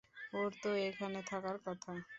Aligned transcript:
ওর 0.33 0.51
তো 0.61 0.69
এখানে 0.87 1.19
থাকার 1.27 1.57
কথা। 1.65 1.91